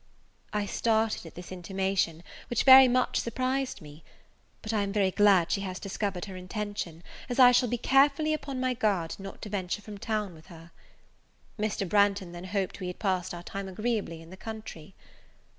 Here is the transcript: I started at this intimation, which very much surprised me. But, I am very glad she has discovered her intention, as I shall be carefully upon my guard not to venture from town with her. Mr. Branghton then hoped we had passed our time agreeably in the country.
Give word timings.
I 0.51 0.65
started 0.65 1.27
at 1.27 1.35
this 1.35 1.51
intimation, 1.51 2.23
which 2.49 2.63
very 2.63 2.87
much 2.87 3.17
surprised 3.19 3.81
me. 3.83 4.03
But, 4.63 4.73
I 4.73 4.81
am 4.81 4.91
very 4.91 5.11
glad 5.11 5.51
she 5.51 5.61
has 5.61 5.77
discovered 5.79 6.25
her 6.25 6.35
intention, 6.35 7.03
as 7.29 7.37
I 7.37 7.51
shall 7.51 7.69
be 7.69 7.77
carefully 7.77 8.33
upon 8.33 8.59
my 8.59 8.73
guard 8.73 9.15
not 9.19 9.43
to 9.43 9.49
venture 9.49 9.83
from 9.83 9.99
town 9.99 10.33
with 10.33 10.47
her. 10.47 10.71
Mr. 11.59 11.87
Branghton 11.87 12.31
then 12.31 12.45
hoped 12.45 12.79
we 12.79 12.87
had 12.87 12.97
passed 12.97 13.31
our 13.35 13.43
time 13.43 13.67
agreeably 13.67 14.23
in 14.23 14.31
the 14.31 14.37
country. 14.37 14.95